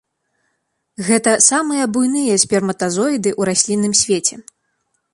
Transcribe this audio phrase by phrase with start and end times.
[1.09, 4.35] Гэта самыя буйныя сперматазоіды ў раслінным свеце.